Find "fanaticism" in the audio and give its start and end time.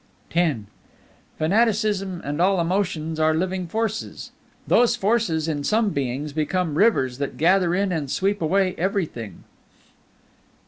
1.37-2.21